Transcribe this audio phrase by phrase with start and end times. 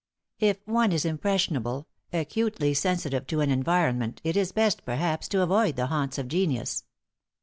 [0.39, 5.75] If one is impressionable, acutely sensitive to an environment, it is best, perhaps, to avoid
[5.75, 6.85] the haunts of genius.